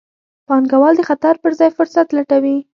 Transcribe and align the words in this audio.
پانګوال 0.47 0.93
د 0.97 1.01
خطر 1.09 1.33
پر 1.43 1.51
ځای 1.59 1.69
فرصت 1.77 2.07
لټوي. 2.15 2.57